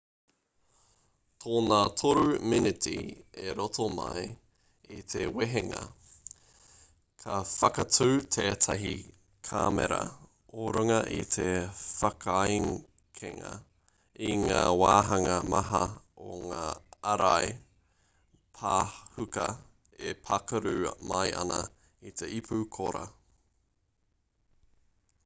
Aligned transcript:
tōna 1.43 1.79
3 2.01 2.21
miniti 2.51 2.93
o 3.49 3.51
roto 3.57 3.83
mai 3.97 4.21
i 4.99 5.01
te 5.11 5.25
wehenga 5.39 5.81
ka 7.25 7.35
whakaatu 7.49 8.07
tētahi 8.35 8.93
kāmera 9.49 9.99
o 10.63 10.71
runga 10.77 10.97
i 11.17 11.19
te 11.35 11.45
whakaekenga 11.83 13.51
i 14.29 14.37
ngā 14.45 14.63
wāhanga 14.85 15.35
maha 15.55 15.81
o 16.29 16.37
ngā 16.53 16.63
ārai 17.13 17.51
pāhuka 18.63 19.47
e 20.13 20.15
pākaru 20.31 20.75
mai 21.13 21.29
ana 21.43 21.61
i 22.13 22.15
te 22.23 22.31
ipu 22.39 22.59
kora 22.79 23.05